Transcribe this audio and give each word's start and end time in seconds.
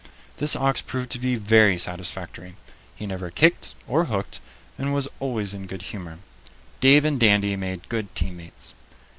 This 0.37 0.55
ox 0.55 0.81
proved 0.81 1.11
to 1.11 1.19
be 1.19 1.35
very 1.35 1.77
satisfactory. 1.77 2.55
He 2.95 3.05
never 3.05 3.29
kicked 3.29 3.75
or 3.87 4.05
hooked, 4.05 4.41
and 4.75 4.95
was 4.95 5.07
always 5.19 5.53
in 5.53 5.67
good 5.67 5.83
humor. 5.93 6.17
Dave 6.79 7.05
and 7.05 7.19
Dandy 7.19 7.55
made 7.55 7.87
good 7.87 8.15
team 8.15 8.37
mates. 8.37 8.73